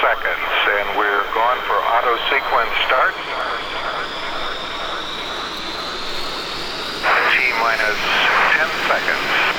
seconds, 0.00 0.52
and 0.78 0.98
we're 0.98 1.24
gone 1.34 1.58
for 1.66 1.74
auto 1.74 2.14
sequence 2.30 2.70
start. 2.86 3.14
T 7.34 7.52
minus 7.58 7.98
10 8.54 8.68
seconds. 8.86 9.49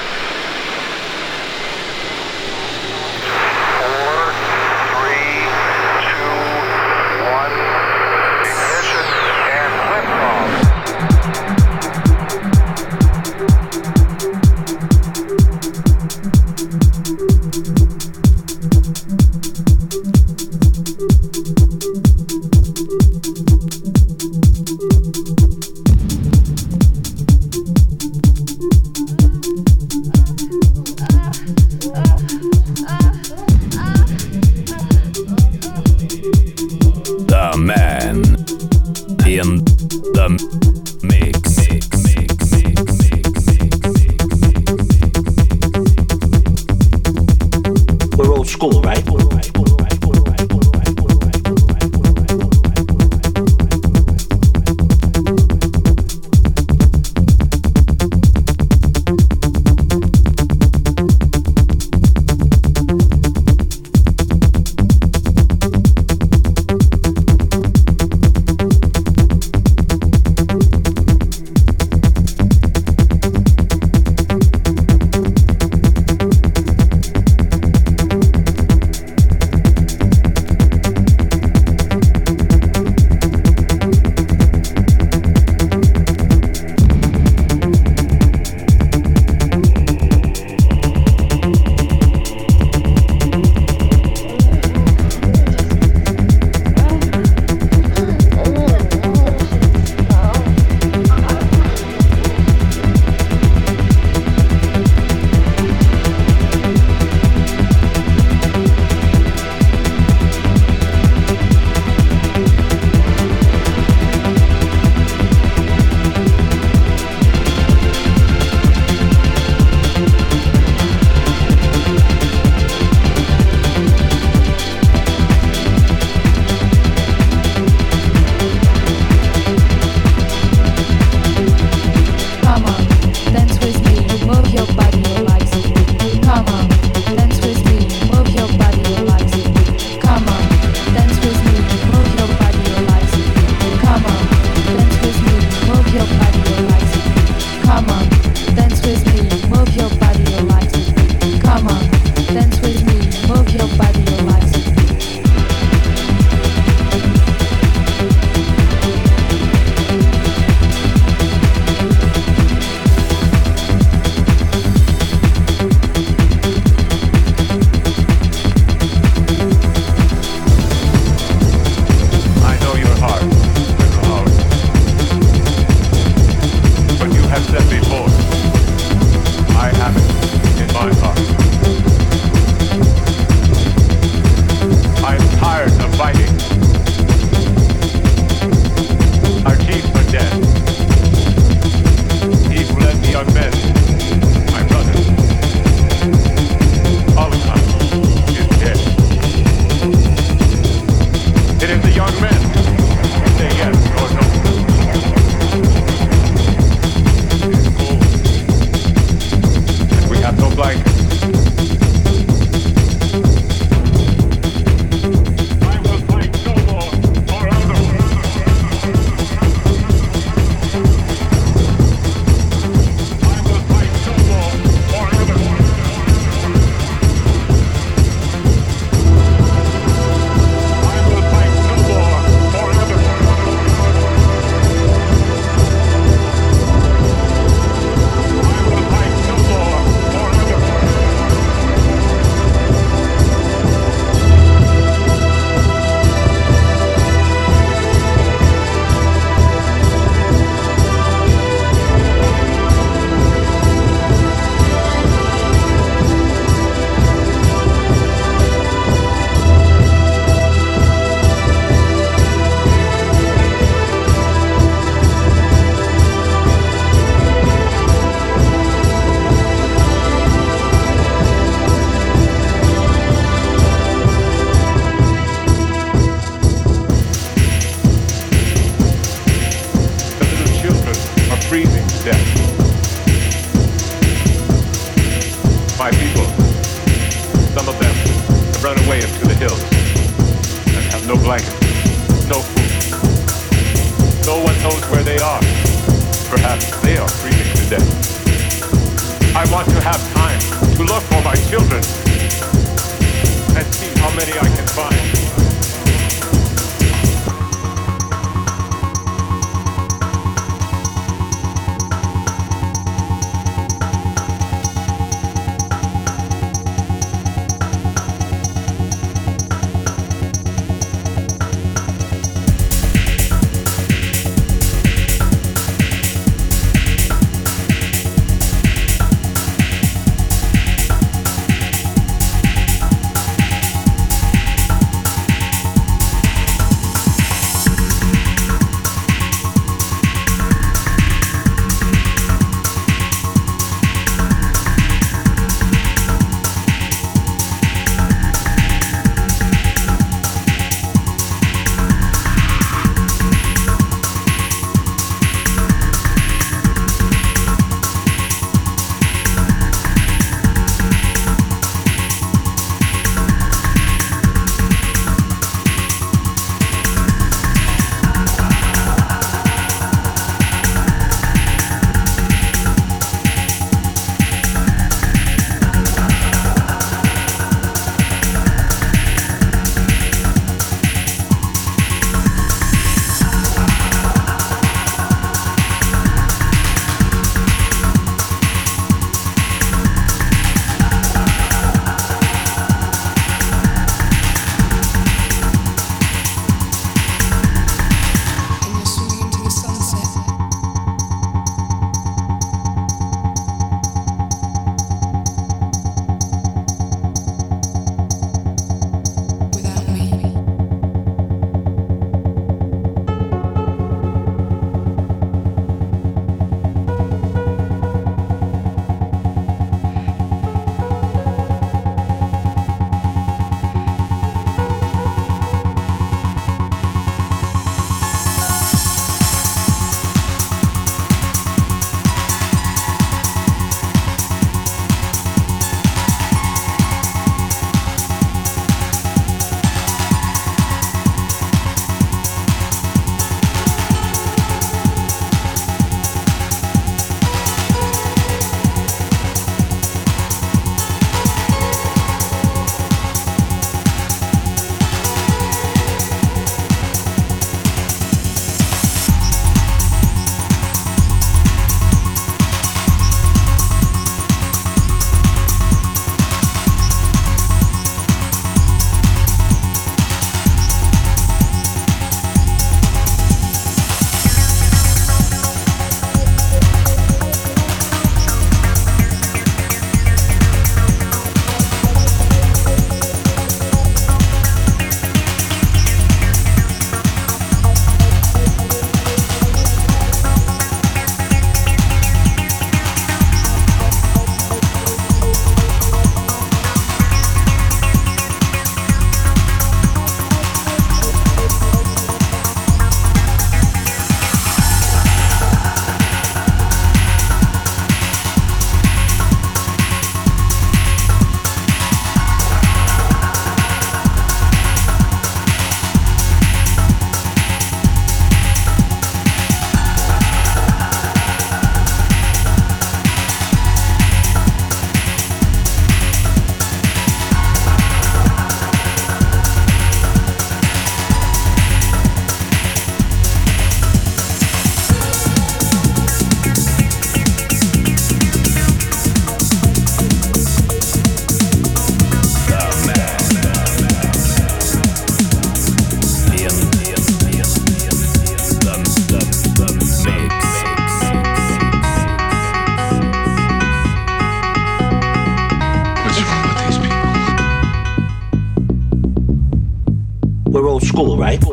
Right? 561.01 561.50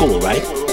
school, 0.00 0.18
right? 0.20 0.69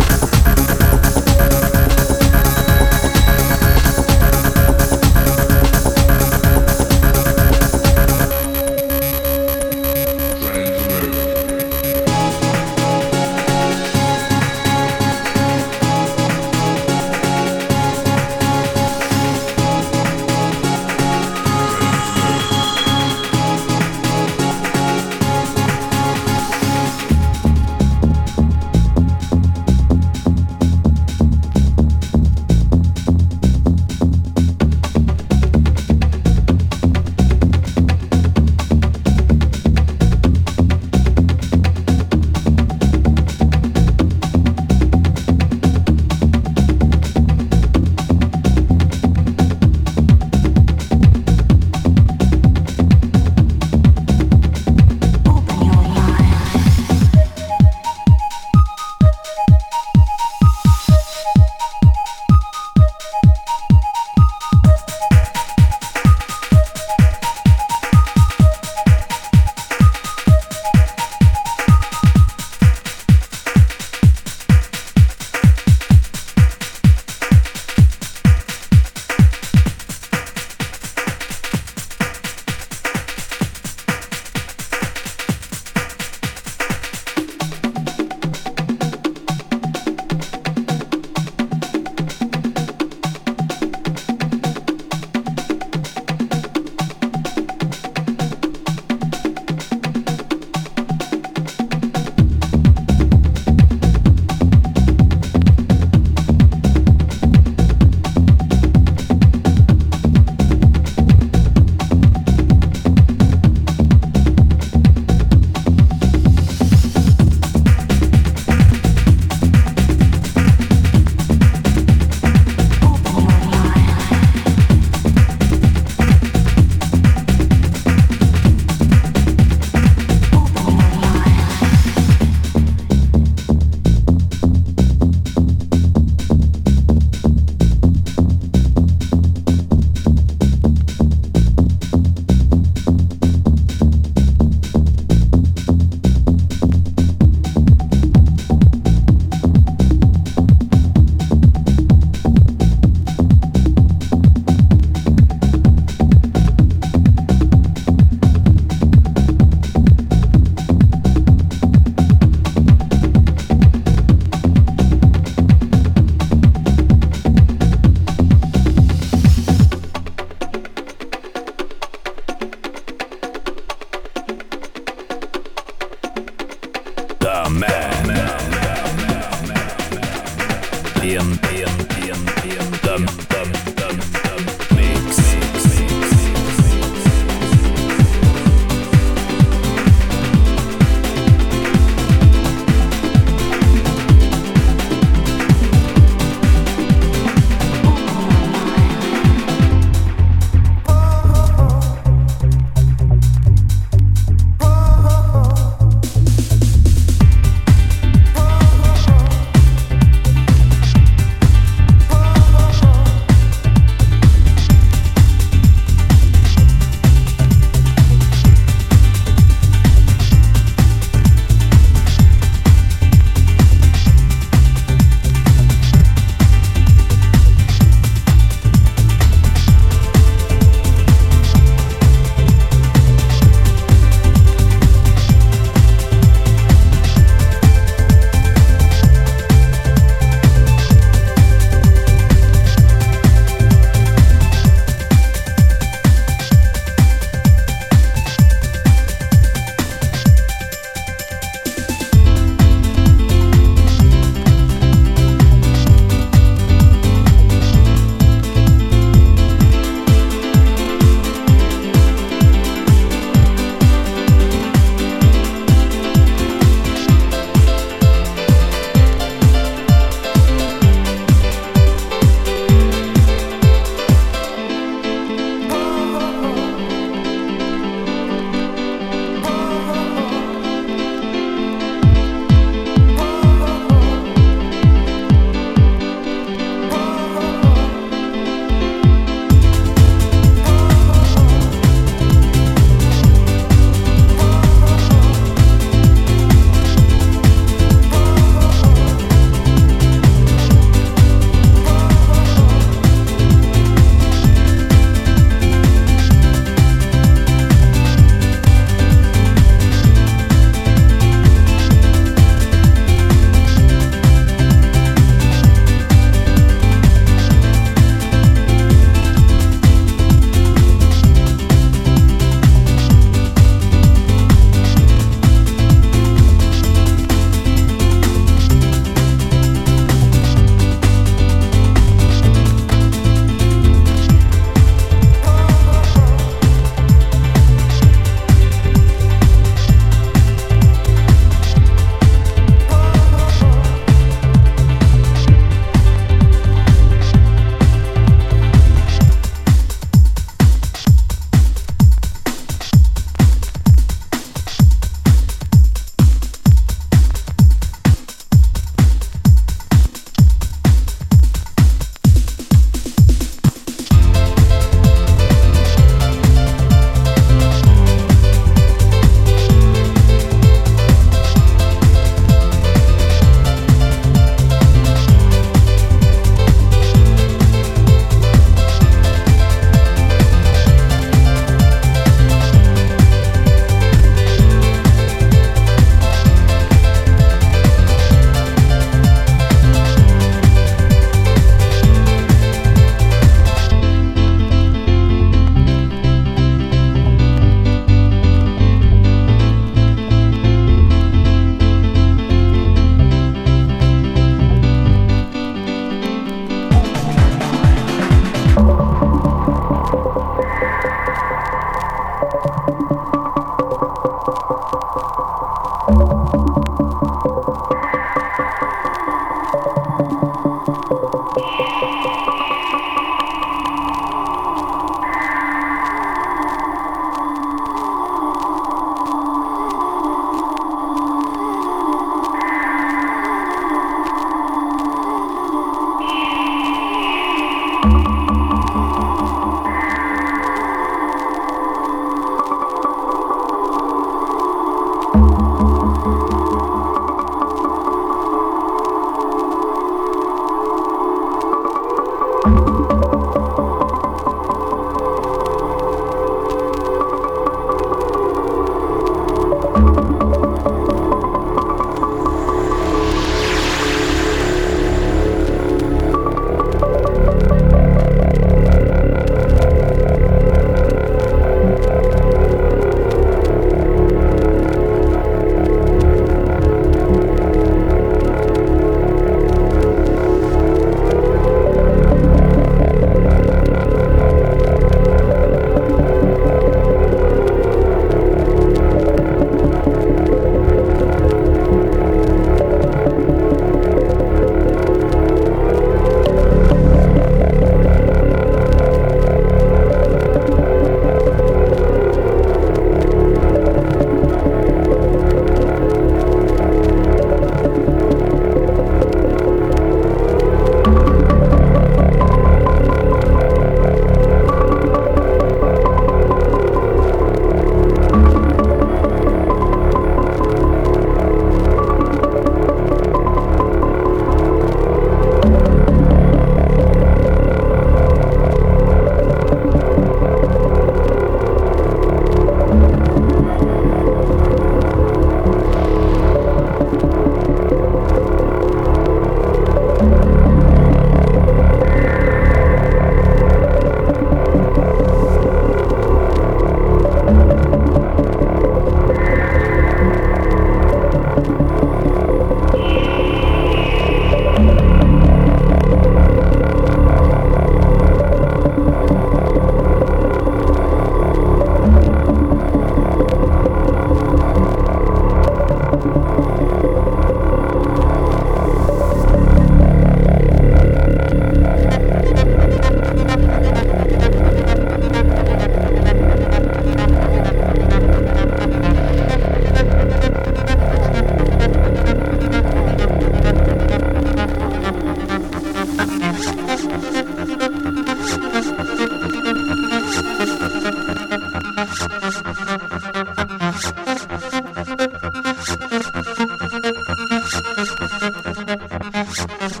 Thank 599.79 599.95
you. 599.95 600.00